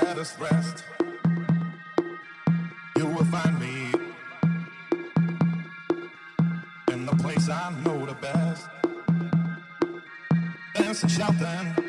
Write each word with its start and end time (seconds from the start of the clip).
saddest 0.00 0.40
rest, 0.40 0.84
you 2.96 3.06
will 3.06 3.24
find 3.26 3.60
me 3.60 3.92
in 6.92 7.06
the 7.06 7.14
place 7.22 7.48
I 7.48 7.72
know 7.84 8.04
the 8.04 8.14
best. 8.14 8.66
Dancing, 10.74 11.08
shouting. 11.08 11.83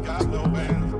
got 0.00 0.26
no 0.28 0.44
answer. 0.56 0.97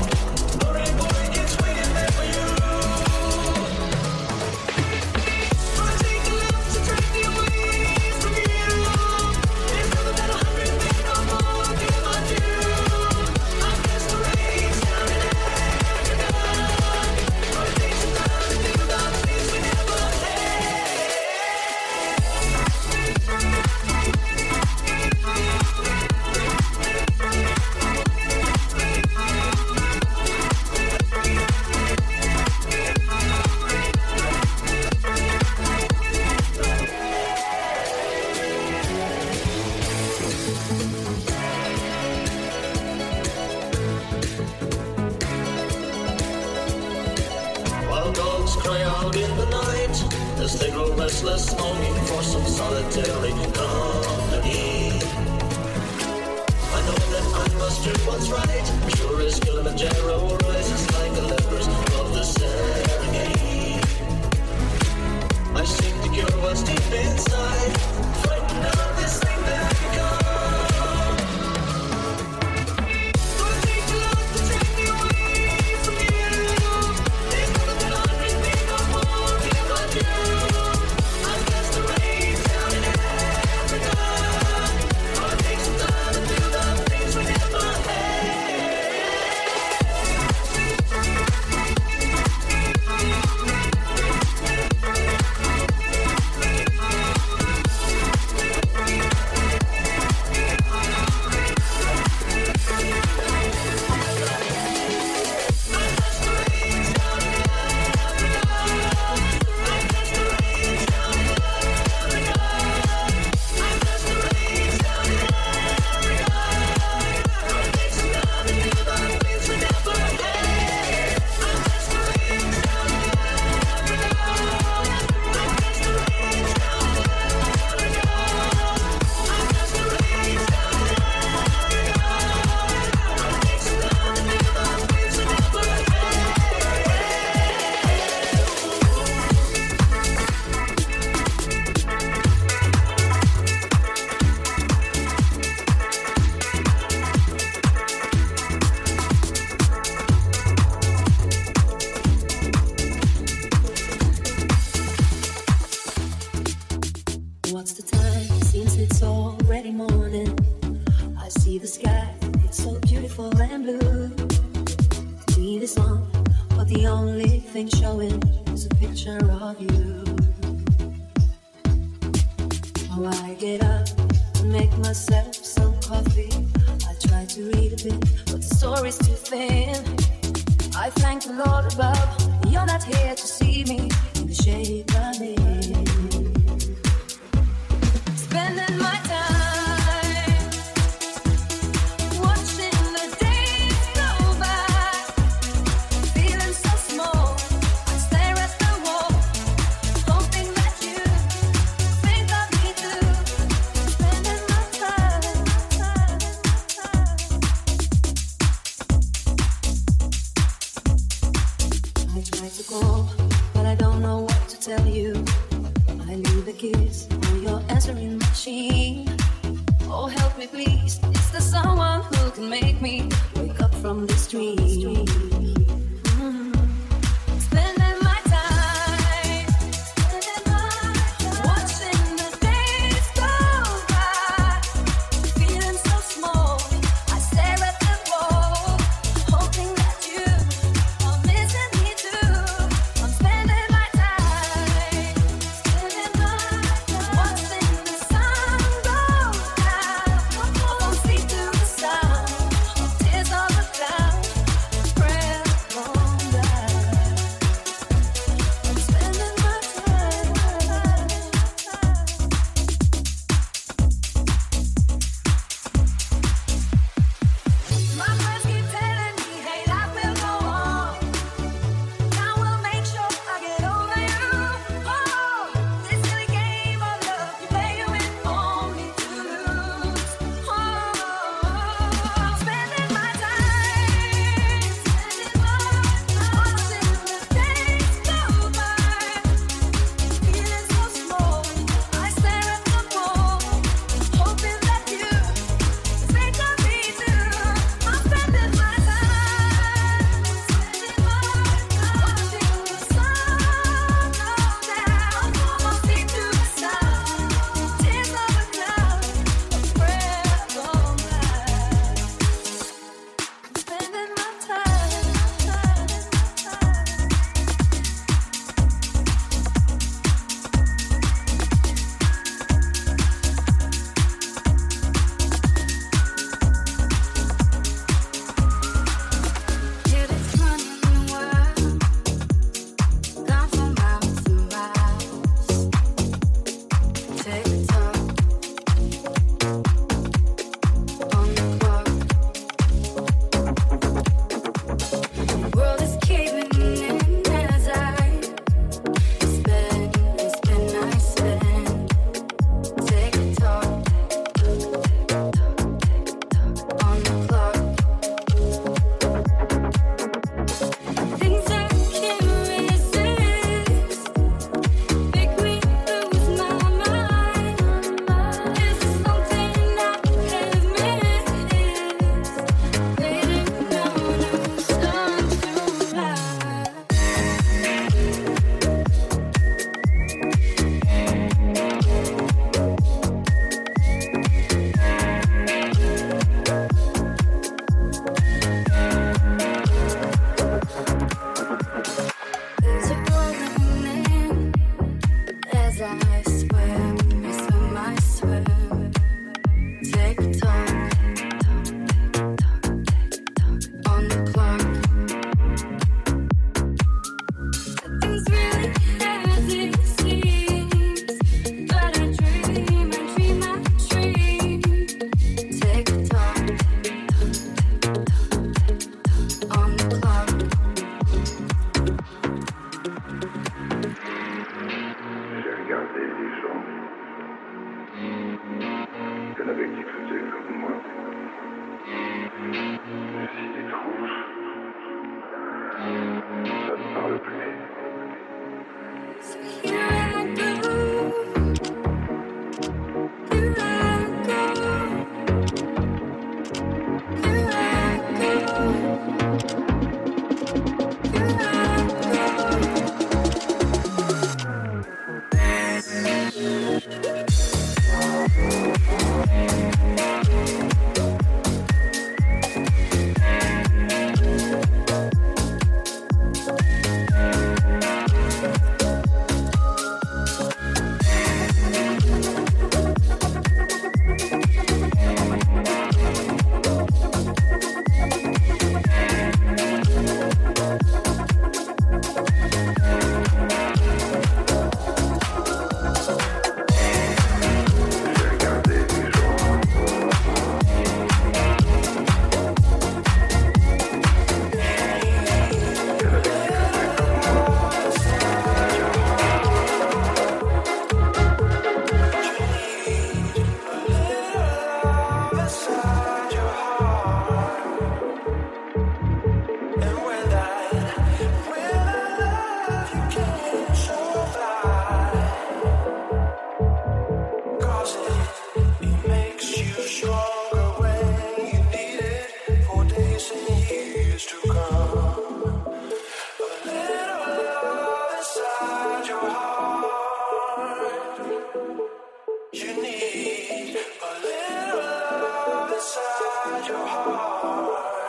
need 533.14 533.76
a 533.76 534.20
little 534.23 534.80
love 534.80 535.73
inside 535.73 536.68
your 536.68 536.86
heart. 536.86 538.00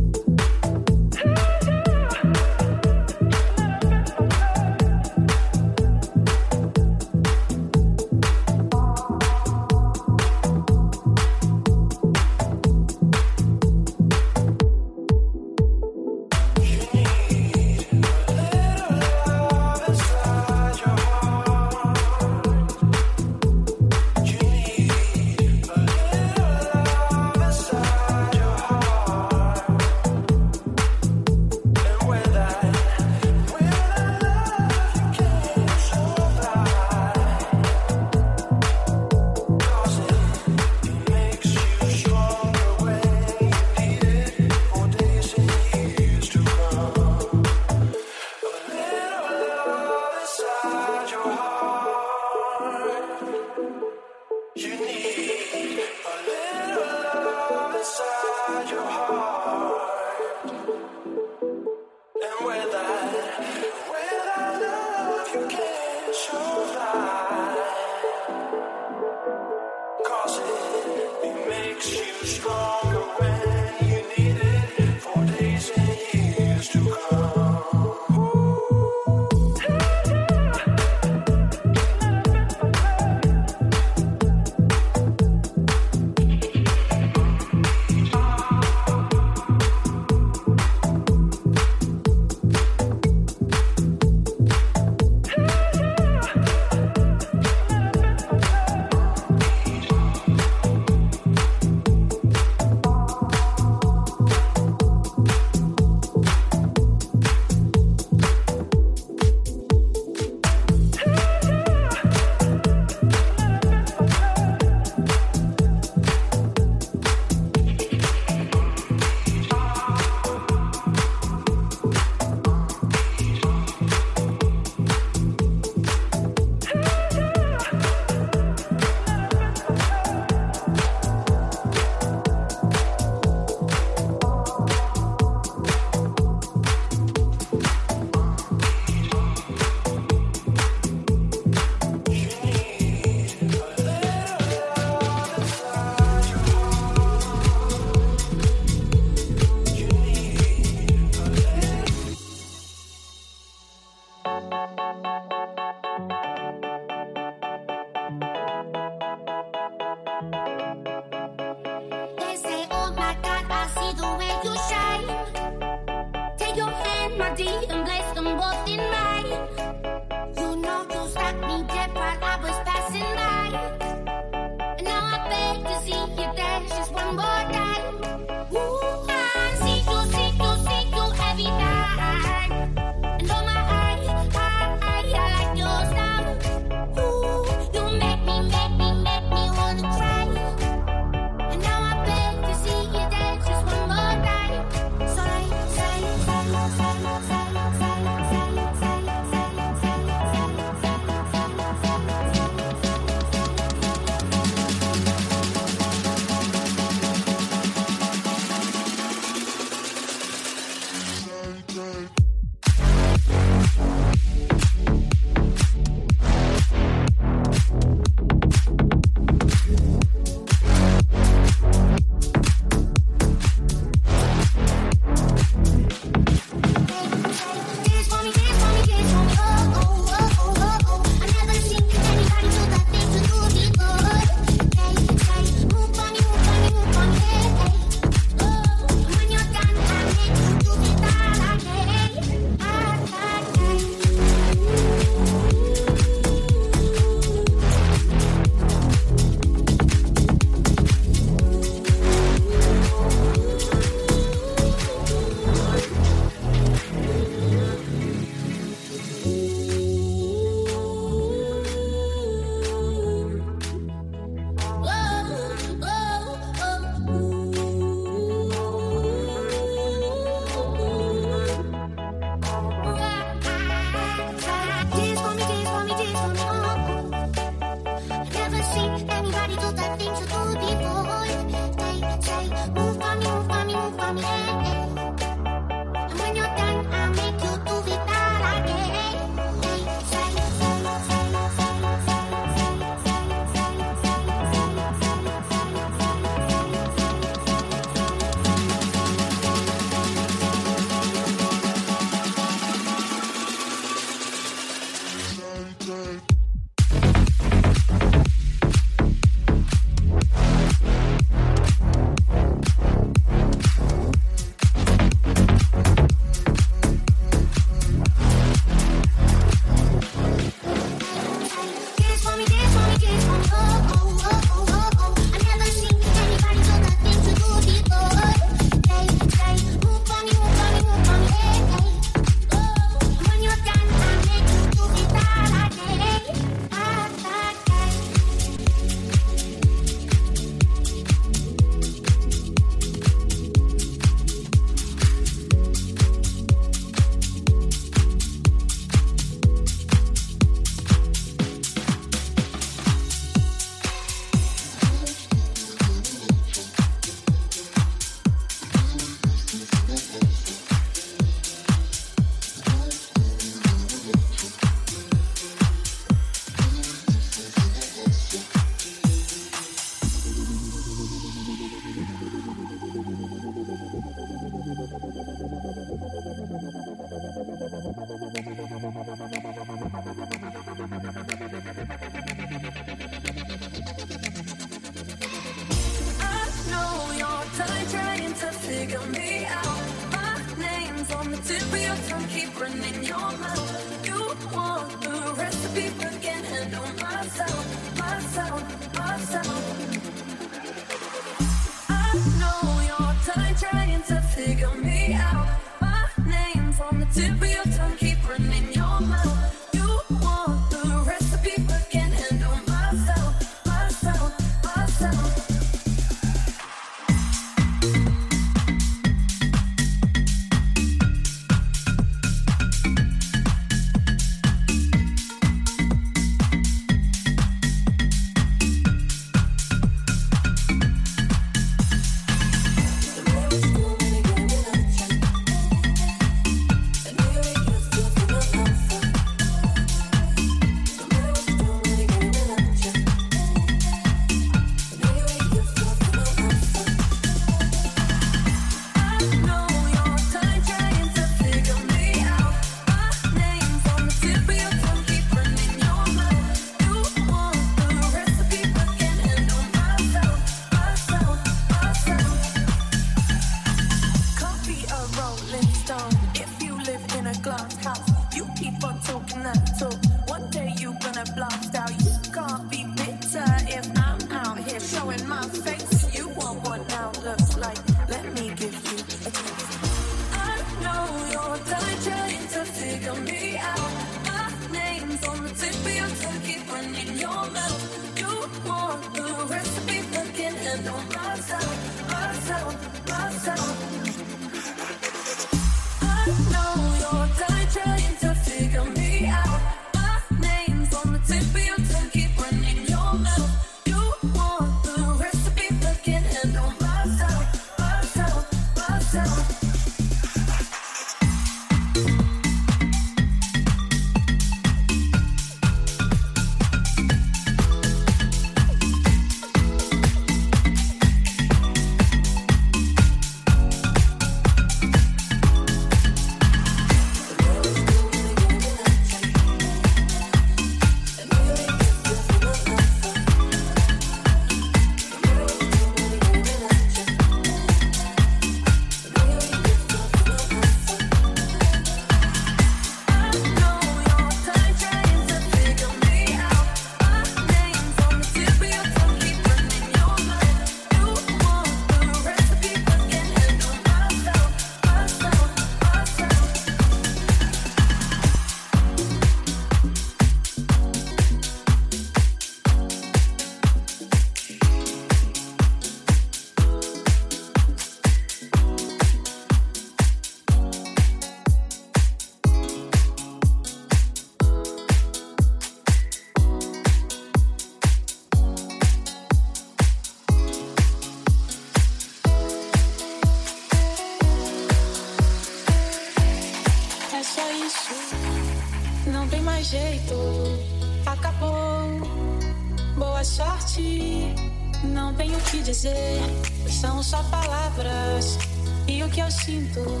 Que 599.73 600.00